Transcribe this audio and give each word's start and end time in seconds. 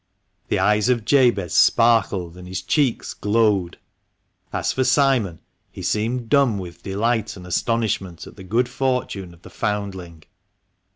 The 0.47 0.57
eyes 0.57 0.89
of 0.89 1.05
Jabez 1.05 1.53
sparkled 1.53 2.35
and 2.35 2.47
his 2.47 2.63
cheeks 2.63 3.13
glowed. 3.13 3.77
As 4.51 4.73
for 4.73 4.83
Simon, 4.83 5.41
he 5.71 5.83
seemed 5.83 6.27
dumb 6.27 6.57
with 6.57 6.81
delight 6.81 7.37
and 7.37 7.45
astonishment 7.45 8.25
at 8.25 8.35
the 8.35 8.43
good 8.43 8.67
fortune 8.67 9.31
of 9.31 9.43
the 9.43 9.51
foundling. 9.51 10.23